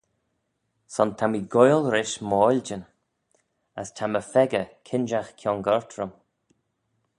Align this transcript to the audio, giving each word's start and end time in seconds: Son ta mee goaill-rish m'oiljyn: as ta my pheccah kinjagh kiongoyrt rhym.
Son 0.95 1.09
ta 1.17 1.25
mee 1.31 1.47
goaill-rish 1.53 2.15
m'oiljyn: 2.29 2.83
as 3.79 3.89
ta 3.95 4.05
my 4.09 4.21
pheccah 4.31 4.69
kinjagh 4.87 5.31
kiongoyrt 5.39 5.91
rhym. 5.97 6.11